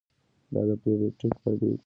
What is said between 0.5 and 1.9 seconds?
دا د پری بیوټیک فایبر هم لري.